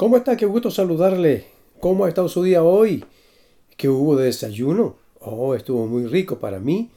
¿Cómo 0.00 0.16
está? 0.16 0.34
Qué 0.34 0.46
gusto 0.46 0.70
saludarle. 0.70 1.44
¿Cómo 1.78 2.06
ha 2.06 2.08
estado 2.08 2.30
su 2.30 2.42
día 2.42 2.62
hoy? 2.62 3.04
¿Qué 3.76 3.90
hubo 3.90 4.16
de 4.16 4.24
desayuno? 4.24 4.96
Oh, 5.20 5.54
estuvo 5.54 5.86
muy 5.86 6.06
rico 6.06 6.38
para 6.38 6.58
mí. 6.58 6.88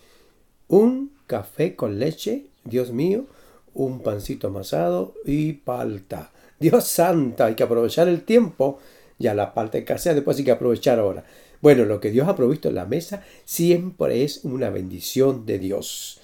Un 0.69 1.11
café 1.27 1.75
con 1.75 1.99
leche, 1.99 2.45
Dios 2.63 2.93
mío, 2.93 3.25
un 3.73 3.99
pancito 3.99 4.47
amasado 4.47 5.15
y 5.25 5.51
palta. 5.51 6.31
Dios 6.61 6.87
santa, 6.87 7.47
hay 7.47 7.55
que 7.55 7.63
aprovechar 7.63 8.07
el 8.07 8.21
tiempo. 8.21 8.79
Ya 9.19 9.33
la 9.33 9.53
palta 9.53 9.77
escasea, 9.77 10.13
después 10.13 10.37
hay 10.37 10.45
que 10.45 10.51
aprovechar 10.51 10.97
ahora. 10.97 11.25
Bueno, 11.61 11.83
lo 11.83 11.99
que 11.99 12.09
Dios 12.09 12.29
ha 12.29 12.37
provisto 12.37 12.69
en 12.69 12.75
la 12.75 12.85
mesa 12.85 13.25
siempre 13.43 14.23
es 14.23 14.45
una 14.45 14.69
bendición 14.69 15.45
de 15.45 15.59
Dios. 15.59 16.21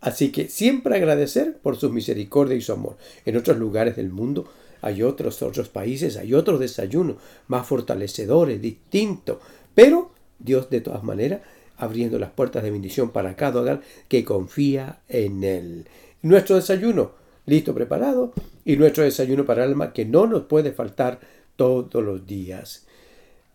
Así 0.00 0.32
que 0.32 0.48
siempre 0.48 0.96
agradecer 0.96 1.58
por 1.58 1.76
su 1.76 1.90
misericordia 1.90 2.56
y 2.56 2.62
su 2.62 2.72
amor. 2.72 2.96
En 3.26 3.36
otros 3.36 3.58
lugares 3.58 3.96
del 3.96 4.08
mundo 4.08 4.46
hay 4.86 5.02
otros, 5.02 5.42
otros 5.42 5.68
países, 5.68 6.16
hay 6.16 6.34
otros 6.34 6.60
desayunos 6.60 7.16
más 7.48 7.66
fortalecedores, 7.66 8.60
distintos. 8.60 9.38
Pero 9.74 10.12
Dios 10.38 10.70
de 10.70 10.80
todas 10.80 11.02
maneras 11.02 11.40
abriendo 11.76 12.18
las 12.18 12.30
puertas 12.30 12.62
de 12.62 12.70
bendición 12.70 13.10
para 13.10 13.36
cada 13.36 13.60
hogar 13.60 13.82
que 14.08 14.24
confía 14.24 15.00
en 15.08 15.44
Él. 15.44 15.86
Nuestro 16.22 16.56
desayuno 16.56 17.26
listo, 17.46 17.74
preparado, 17.74 18.32
y 18.64 18.76
nuestro 18.76 19.04
desayuno 19.04 19.46
para 19.46 19.64
el 19.64 19.70
alma 19.70 19.92
que 19.92 20.04
no 20.04 20.26
nos 20.26 20.42
puede 20.42 20.72
faltar 20.72 21.20
todos 21.54 22.04
los 22.04 22.26
días. 22.26 22.86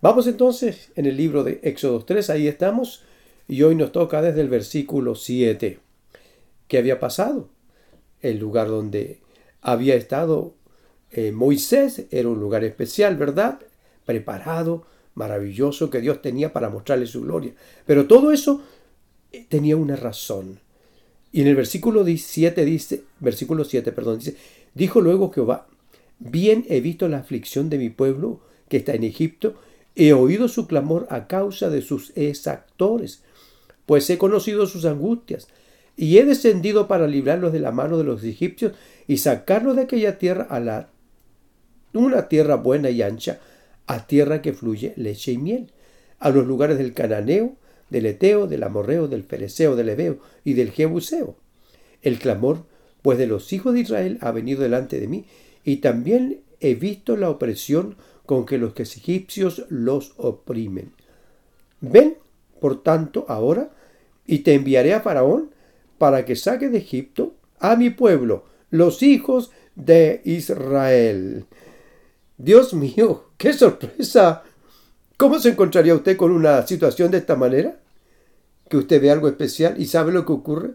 Vamos 0.01 0.25
entonces 0.25 0.91
en 0.95 1.05
el 1.05 1.17
libro 1.17 1.43
de 1.43 1.59
Éxodo 1.61 2.03
3, 2.03 2.29
ahí 2.31 2.47
estamos, 2.47 3.03
y 3.47 3.61
hoy 3.63 3.75
nos 3.75 3.91
toca 3.91 4.21
desde 4.21 4.41
el 4.41 4.49
versículo 4.49 5.15
7. 5.15 5.79
¿Qué 6.67 6.77
había 6.77 6.99
pasado? 6.99 7.49
El 8.21 8.39
lugar 8.39 8.69
donde 8.69 9.19
había 9.61 9.95
estado 9.95 10.55
eh, 11.11 11.31
Moisés 11.31 12.05
era 12.11 12.29
un 12.29 12.39
lugar 12.39 12.63
especial, 12.63 13.17
¿verdad? 13.17 13.59
Preparado, 14.05 14.85
maravilloso 15.15 15.89
que 15.89 16.01
Dios 16.01 16.21
tenía 16.21 16.53
para 16.53 16.69
mostrarle 16.69 17.05
su 17.05 17.21
gloria. 17.21 17.53
Pero 17.85 18.07
todo 18.07 18.31
eso 18.31 18.61
eh, 19.31 19.45
tenía 19.47 19.75
una 19.77 19.95
razón. 19.95 20.59
Y 21.31 21.41
en 21.41 21.47
el 21.47 21.55
versículo 21.55 22.05
7 22.05 22.65
dice, 22.65 23.03
versículo 23.19 23.63
7, 23.63 23.91
perdón, 23.91 24.19
dice, 24.19 24.35
dijo 24.73 25.01
luego 25.01 25.31
Jehová, 25.31 25.67
bien 26.19 26.65
he 26.69 26.81
visto 26.81 27.07
la 27.07 27.19
aflicción 27.19 27.69
de 27.69 27.77
mi 27.77 27.89
pueblo 27.89 28.41
que 28.67 28.77
está 28.77 28.93
en 28.93 29.03
Egipto, 29.03 29.55
he 29.95 30.13
oído 30.13 30.47
su 30.47 30.67
clamor 30.67 31.07
a 31.09 31.27
causa 31.27 31.69
de 31.69 31.81
sus 31.81 32.11
exactores, 32.15 33.23
pues 33.85 34.09
he 34.09 34.17
conocido 34.17 34.65
sus 34.65 34.85
angustias, 34.85 35.47
y 35.97 36.17
he 36.17 36.25
descendido 36.25 36.87
para 36.87 37.07
librarlos 37.07 37.51
de 37.51 37.59
la 37.59 37.71
mano 37.71 37.97
de 37.97 38.05
los 38.05 38.23
egipcios 38.23 38.73
y 39.07 39.17
sacarlos 39.17 39.75
de 39.75 39.83
aquella 39.83 40.17
tierra 40.17 40.47
a 40.49 40.59
la 40.59 40.89
una 41.93 42.27
tierra 42.27 42.55
buena 42.55 42.89
y 42.89 43.01
ancha, 43.01 43.39
a 43.87 44.07
tierra 44.07 44.41
que 44.41 44.53
fluye 44.53 44.93
leche 44.95 45.33
y 45.33 45.37
miel, 45.37 45.71
a 46.19 46.29
los 46.29 46.45
lugares 46.45 46.77
del 46.77 46.93
cananeo, 46.93 47.55
del 47.89 48.05
eteo, 48.05 48.47
del 48.47 48.63
amorreo, 48.63 49.07
del 49.07 49.23
fereceo, 49.23 49.75
del 49.75 49.89
ebeo 49.89 50.19
y 50.43 50.53
del 50.53 50.71
jebuseo. 50.71 51.35
El 52.01 52.19
clamor, 52.19 52.65
pues, 53.01 53.17
de 53.17 53.27
los 53.27 53.51
hijos 53.53 53.73
de 53.73 53.81
Israel 53.81 54.17
ha 54.21 54.31
venido 54.31 54.61
delante 54.61 54.99
de 54.99 55.07
mí, 55.07 55.25
y 55.63 55.77
también 55.77 56.41
he 56.59 56.75
visto 56.75 57.17
la 57.17 57.29
opresión 57.29 57.95
con 58.25 58.45
que 58.45 58.57
los 58.57 58.79
egipcios 58.79 59.65
los 59.69 60.13
oprimen. 60.17 60.93
Ven, 61.81 62.17
por 62.59 62.81
tanto, 62.81 63.25
ahora, 63.27 63.71
y 64.25 64.39
te 64.39 64.53
enviaré 64.53 64.93
a 64.93 65.01
Faraón 65.01 65.51
para 65.97 66.23
que 66.25 66.35
saque 66.35 66.69
de 66.69 66.77
Egipto 66.77 67.35
a 67.59 67.75
mi 67.75 67.89
pueblo, 67.89 68.45
los 68.69 69.03
hijos 69.03 69.51
de 69.75 70.21
Israel. 70.23 71.45
Dios 72.43 72.73
mío, 72.73 73.25
qué 73.37 73.53
sorpresa. 73.53 74.41
¿Cómo 75.17 75.37
se 75.37 75.49
encontraría 75.49 75.93
usted 75.93 76.17
con 76.17 76.31
una 76.31 76.65
situación 76.65 77.11
de 77.11 77.19
esta 77.19 77.35
manera? 77.35 77.79
Que 78.67 78.77
usted 78.77 78.99
ve 78.99 79.11
algo 79.11 79.27
especial 79.27 79.75
y 79.77 79.85
sabe 79.85 80.11
lo 80.11 80.25
que 80.25 80.33
ocurre. 80.33 80.71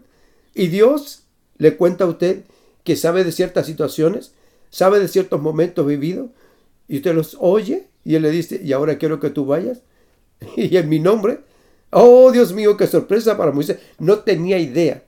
Y 0.55 0.67
Dios 0.67 1.23
le 1.57 1.75
cuenta 1.75 2.05
a 2.05 2.07
usted 2.07 2.43
que 2.85 2.95
sabe 2.95 3.25
de 3.25 3.33
ciertas 3.33 3.65
situaciones, 3.65 4.31
sabe 4.69 4.99
de 4.99 5.09
ciertos 5.09 5.41
momentos 5.41 5.85
vividos, 5.85 6.29
y 6.87 6.97
usted 6.97 7.13
los 7.13 7.35
oye 7.37 7.87
y 8.05 8.15
él 8.15 8.21
le 8.21 8.31
dice, 8.31 8.61
y 8.63 8.71
ahora 8.71 8.97
quiero 8.97 9.19
que 9.19 9.29
tú 9.29 9.45
vayas. 9.45 9.81
Y 10.55 10.77
en 10.77 10.87
mi 10.87 10.99
nombre, 10.99 11.39
oh 11.89 12.31
Dios 12.31 12.53
mío, 12.53 12.77
qué 12.77 12.87
sorpresa 12.87 13.37
para 13.37 13.51
Moisés. 13.51 13.79
No 13.99 14.19
tenía 14.19 14.57
idea. 14.57 15.03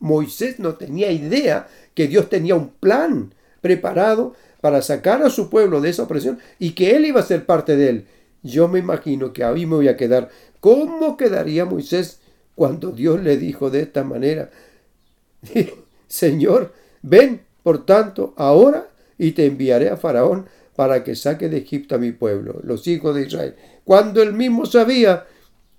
Moisés 0.00 0.58
no 0.58 0.74
tenía 0.74 1.12
idea 1.12 1.68
que 1.94 2.08
Dios 2.08 2.28
tenía 2.28 2.56
un 2.56 2.70
plan 2.70 3.32
preparado 3.60 4.34
para 4.60 4.82
sacar 4.82 5.22
a 5.22 5.30
su 5.30 5.48
pueblo 5.48 5.80
de 5.80 5.90
esa 5.90 6.02
opresión 6.02 6.38
y 6.58 6.72
que 6.72 6.96
él 6.96 7.06
iba 7.06 7.20
a 7.20 7.24
ser 7.24 7.46
parte 7.46 7.76
de 7.76 7.88
él. 7.88 8.06
Yo 8.42 8.68
me 8.68 8.78
imagino 8.78 9.32
que 9.32 9.44
ahí 9.44 9.66
me 9.66 9.76
voy 9.76 9.88
a 9.88 9.96
quedar. 9.96 10.30
¿Cómo 10.60 11.16
quedaría 11.16 11.64
Moisés 11.64 12.20
cuando 12.54 12.90
Dios 12.92 13.22
le 13.22 13.36
dijo 13.36 13.70
de 13.70 13.82
esta 13.82 14.04
manera? 14.04 14.50
Señor, 16.08 16.72
ven, 17.02 17.42
por 17.62 17.84
tanto, 17.84 18.34
ahora 18.36 18.88
y 19.18 19.32
te 19.32 19.46
enviaré 19.46 19.90
a 19.90 19.96
Faraón 19.96 20.46
para 20.76 21.04
que 21.04 21.14
saque 21.14 21.48
de 21.48 21.58
Egipto 21.58 21.94
a 21.94 21.98
mi 21.98 22.12
pueblo, 22.12 22.60
los 22.62 22.86
hijos 22.86 23.14
de 23.14 23.26
Israel. 23.26 23.54
Cuando 23.84 24.22
él 24.22 24.32
mismo 24.32 24.64
sabía 24.66 25.26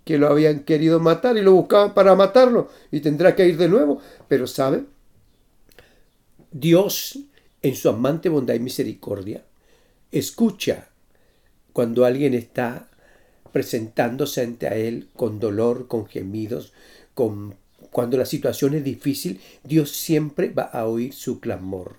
que 0.05 0.17
lo 0.17 0.27
habían 0.27 0.59
querido 0.59 0.99
matar 0.99 1.37
y 1.37 1.41
lo 1.41 1.53
buscaban 1.53 1.93
para 1.93 2.15
matarlo 2.15 2.69
y 2.91 2.99
tendrá 2.99 3.35
que 3.35 3.47
ir 3.47 3.57
de 3.57 3.67
nuevo. 3.67 3.99
Pero 4.27 4.47
sabe, 4.47 4.83
Dios 6.51 7.19
en 7.61 7.75
su 7.75 7.89
amante 7.89 8.29
bondad 8.29 8.55
y 8.55 8.59
misericordia, 8.59 9.43
escucha 10.11 10.89
cuando 11.73 12.05
alguien 12.05 12.33
está 12.33 12.89
presentándose 13.51 14.41
ante 14.41 14.67
a 14.67 14.75
Él 14.75 15.09
con 15.15 15.39
dolor, 15.39 15.87
con 15.87 16.05
gemidos, 16.05 16.73
con, 17.13 17.55
cuando 17.91 18.17
la 18.17 18.25
situación 18.25 18.73
es 18.73 18.83
difícil, 18.83 19.39
Dios 19.63 19.91
siempre 19.91 20.49
va 20.49 20.63
a 20.63 20.85
oír 20.85 21.13
su 21.13 21.39
clamor. 21.39 21.97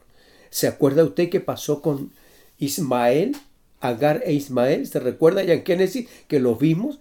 ¿Se 0.50 0.66
acuerda 0.66 1.04
usted 1.04 1.30
qué 1.30 1.40
pasó 1.40 1.80
con 1.82 2.12
Ismael, 2.58 3.36
Agar 3.80 4.22
e 4.24 4.32
Ismael? 4.32 4.86
¿Se 4.86 5.00
recuerda 5.00 5.42
ya 5.42 5.54
en 5.54 5.64
Génesis 5.64 6.08
que 6.28 6.40
lo 6.40 6.56
vimos? 6.56 7.00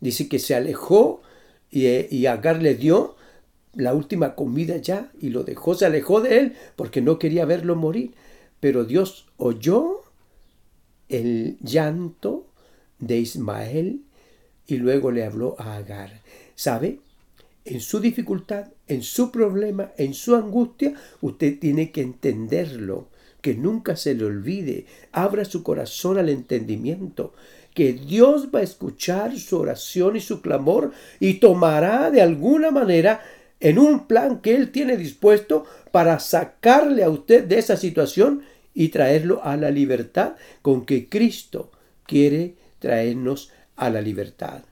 Dice 0.00 0.28
que 0.28 0.38
se 0.38 0.54
alejó 0.54 1.22
y, 1.70 1.86
y 2.14 2.26
Agar 2.26 2.62
le 2.62 2.74
dio 2.74 3.16
la 3.76 3.94
última 3.94 4.34
comida 4.34 4.76
ya 4.76 5.10
y 5.20 5.30
lo 5.30 5.44
dejó, 5.44 5.74
se 5.74 5.86
alejó 5.86 6.20
de 6.20 6.38
él 6.38 6.56
porque 6.76 7.00
no 7.00 7.18
quería 7.18 7.44
verlo 7.44 7.76
morir. 7.76 8.14
Pero 8.60 8.84
Dios 8.84 9.26
oyó 9.36 10.02
el 11.08 11.58
llanto 11.60 12.46
de 12.98 13.18
Ismael 13.18 14.02
y 14.66 14.76
luego 14.76 15.10
le 15.10 15.24
habló 15.24 15.56
a 15.58 15.76
Agar. 15.76 16.22
¿Sabe? 16.54 17.00
En 17.64 17.80
su 17.80 18.00
dificultad, 18.00 18.68
en 18.86 19.02
su 19.02 19.30
problema, 19.30 19.92
en 19.96 20.14
su 20.14 20.34
angustia, 20.34 20.94
usted 21.20 21.58
tiene 21.58 21.90
que 21.90 22.02
entenderlo, 22.02 23.08
que 23.40 23.54
nunca 23.54 23.96
se 23.96 24.14
le 24.14 24.24
olvide. 24.24 24.86
Abra 25.12 25.44
su 25.44 25.62
corazón 25.62 26.18
al 26.18 26.28
entendimiento 26.28 27.34
que 27.74 27.92
Dios 27.92 28.48
va 28.54 28.60
a 28.60 28.62
escuchar 28.62 29.36
su 29.36 29.58
oración 29.58 30.16
y 30.16 30.20
su 30.20 30.40
clamor 30.40 30.92
y 31.18 31.34
tomará 31.34 32.10
de 32.10 32.22
alguna 32.22 32.70
manera 32.70 33.20
en 33.64 33.78
un 33.78 34.06
plan 34.06 34.42
que 34.42 34.54
Él 34.54 34.70
tiene 34.70 34.98
dispuesto 34.98 35.64
para 35.90 36.18
sacarle 36.18 37.02
a 37.02 37.08
usted 37.08 37.44
de 37.44 37.58
esa 37.58 37.78
situación 37.78 38.42
y 38.74 38.88
traerlo 38.88 39.42
a 39.42 39.56
la 39.56 39.70
libertad 39.70 40.34
con 40.60 40.84
que 40.84 41.08
Cristo 41.08 41.72
quiere 42.06 42.56
traernos 42.78 43.50
a 43.76 43.88
la 43.88 44.02
libertad. 44.02 44.64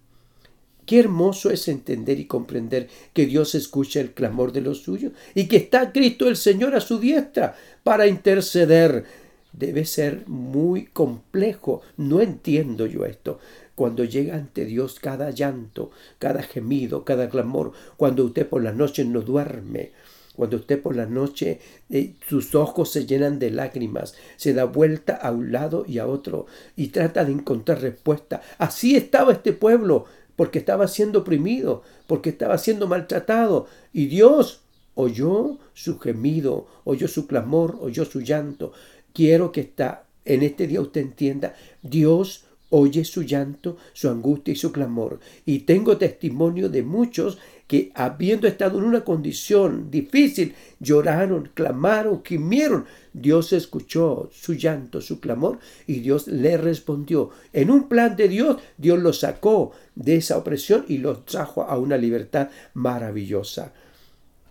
Qué 0.85 0.99
hermoso 0.99 1.51
es 1.51 1.69
entender 1.69 2.21
y 2.21 2.27
comprender 2.27 2.89
que 3.15 3.25
Dios 3.25 3.55
escucha 3.55 3.99
el 3.99 4.13
clamor 4.13 4.53
de 4.53 4.61
los 4.61 4.83
suyos 4.83 5.13
y 5.35 5.49
que 5.49 5.57
está 5.57 5.91
Cristo 5.91 6.29
el 6.29 6.37
Señor 6.37 6.75
a 6.75 6.81
su 6.83 6.99
diestra 6.99 7.57
para 7.83 8.07
interceder. 8.07 9.05
Debe 9.53 9.85
ser 9.85 10.25
muy 10.27 10.87
complejo. 10.87 11.83
No 11.97 12.21
entiendo 12.21 12.87
yo 12.87 13.05
esto 13.05 13.39
cuando 13.75 14.05
llega 14.05 14.37
ante 14.37 14.65
Dios 14.65 15.01
cada 15.01 15.31
llanto, 15.31 15.91
cada 16.19 16.43
gemido, 16.43 17.05
cada 17.05 17.29
clamor, 17.29 17.73
cuando 17.97 18.25
usted 18.25 18.47
por 18.47 18.63
la 18.63 18.73
noche 18.73 19.05
no 19.05 19.23
duerme, 19.23 19.93
cuando 20.35 20.57
usted 20.57 20.81
por 20.81 20.97
la 20.97 21.07
noche 21.07 21.61
eh, 21.91 22.15
sus 22.29 22.55
ojos 22.55 22.91
se 22.91 23.07
llenan 23.07 23.39
de 23.39 23.51
lágrimas, 23.51 24.15
se 24.37 24.55
da 24.55 24.65
vuelta 24.65 25.15
a 25.15 25.31
un 25.31 25.53
lado 25.53 25.85
y 25.87 25.99
a 25.99 26.07
otro 26.07 26.47
y 26.77 26.89
trata 26.89 27.25
de 27.25 27.33
encontrar 27.33 27.81
respuesta. 27.81 28.41
Así 28.59 28.97
estaba 28.97 29.33
este 29.33 29.53
pueblo, 29.53 30.07
porque 30.37 30.59
estaba 30.59 30.89
siendo 30.89 31.21
oprimido, 31.21 31.83
porque 32.07 32.31
estaba 32.31 32.59
siendo 32.59 32.87
maltratado. 32.87 33.67
Y 33.93 34.07
Dios 34.07 34.63
oyó 34.95 35.59
su 35.75 35.99
gemido, 35.99 36.67
oyó 36.85 37.09
su 37.09 37.27
clamor, 37.27 37.79
oyó 37.81 38.05
su 38.05 38.21
llanto. 38.21 38.73
Quiero 39.13 39.53
que 39.53 39.61
está 39.61 40.05
en 40.25 40.43
este 40.43 40.67
día 40.67 40.81
usted 40.81 41.01
entienda, 41.01 41.55
Dios 41.83 42.45
oye 42.71 43.05
su 43.05 43.23
llanto, 43.23 43.77
su 43.93 44.09
angustia 44.09 44.53
y 44.53 44.57
su 44.57 44.73
clamor. 44.73 45.21
Y 45.45 45.61
tengo 45.61 45.99
testimonio 45.99 46.71
de 46.71 46.83
muchos 46.83 47.39
que 47.67 47.93
habiendo 47.95 48.47
estado 48.49 48.79
en 48.79 48.85
una 48.85 49.05
condición 49.05 49.91
difícil, 49.91 50.55
lloraron, 50.81 51.51
clamaron, 51.55 52.23
gimieron. 52.25 52.87
Dios 53.13 53.53
escuchó 53.53 54.31
su 54.33 54.55
llanto, 54.55 55.01
su 55.01 55.21
clamor, 55.21 55.59
y 55.87 56.01
Dios 56.01 56.27
le 56.27 56.57
respondió. 56.57 57.31
En 57.53 57.71
un 57.71 57.89
plan 57.89 58.17
de 58.17 58.29
Dios, 58.29 58.57
Dios 58.79 58.99
los 58.99 59.21
sacó 59.21 59.73
de 59.95 60.17
esa 60.17 60.39
opresión 60.39 60.87
y 60.89 60.99
los 60.99 61.27
trajo 61.27 61.63
a 61.63 61.79
una 61.79 61.99
libertad 61.99 62.49
maravillosa. 62.73 63.73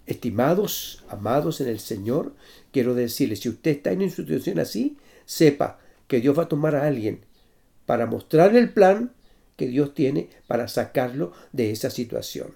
Estimados, 0.06 1.04
amados 1.10 1.62
en 1.62 1.68
el 1.68 1.80
Señor, 1.80 2.34
quiero 2.72 2.96
decirles, 2.96 3.40
si 3.40 3.50
usted 3.50 3.72
está 3.72 3.92
en 3.92 4.02
una 4.02 4.10
situación 4.10 4.60
así, 4.60 4.98
sepa 5.26 5.80
que 6.08 6.20
Dios 6.20 6.38
va 6.38 6.44
a 6.44 6.50
tomar 6.50 6.76
a 6.76 6.86
alguien 6.86 7.22
para 7.86 8.06
mostrarle 8.06 8.60
el 8.60 8.70
plan 8.70 9.12
que 9.56 9.68
Dios 9.68 9.94
tiene 9.94 10.30
para 10.48 10.68
sacarlo 10.68 11.34
de 11.52 11.72
esa 11.72 11.90
situación. 11.90 12.48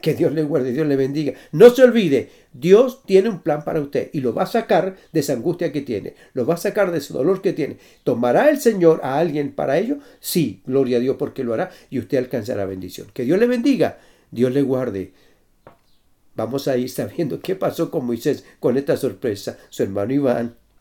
Que 0.00 0.14
Dios 0.14 0.32
le 0.32 0.42
guarde, 0.42 0.72
Dios 0.72 0.86
le 0.86 0.96
bendiga. 0.96 1.32
No 1.52 1.70
se 1.70 1.82
olvide, 1.82 2.28
Dios 2.52 3.02
tiene 3.06 3.30
un 3.30 3.40
plan 3.40 3.64
para 3.64 3.80
usted 3.80 4.10
y 4.12 4.20
lo 4.20 4.34
va 4.34 4.42
a 4.42 4.46
sacar 4.46 4.96
de 5.12 5.20
esa 5.20 5.32
angustia 5.32 5.72
que 5.72 5.80
tiene, 5.80 6.14
lo 6.34 6.44
va 6.44 6.54
a 6.54 6.58
sacar 6.58 6.92
de 6.92 6.98
ese 6.98 7.14
dolor 7.14 7.40
que 7.40 7.54
tiene. 7.54 7.78
¿Tomará 8.02 8.50
el 8.50 8.60
Señor 8.60 9.00
a 9.02 9.18
alguien 9.18 9.52
para 9.52 9.78
ello? 9.78 9.98
Sí, 10.20 10.60
gloria 10.66 10.98
a 10.98 11.00
Dios 11.00 11.16
porque 11.18 11.44
lo 11.44 11.54
hará 11.54 11.70
y 11.88 11.98
usted 11.98 12.18
alcanzará 12.18 12.66
bendición. 12.66 13.06
Que 13.14 13.24
Dios 13.24 13.38
le 13.38 13.46
bendiga, 13.46 13.98
Dios 14.30 14.52
le 14.52 14.60
guarde. 14.60 15.12
Vamos 16.36 16.66
a 16.68 16.76
ir 16.76 16.88
sabiendo 16.90 17.40
qué 17.40 17.54
pasó 17.54 17.90
con 17.90 18.06
Moisés 18.06 18.44
con 18.60 18.76
esta 18.76 18.96
sorpresa. 18.96 19.58
Su 19.70 19.82
hermano 19.82 20.12
Iván 20.12 20.56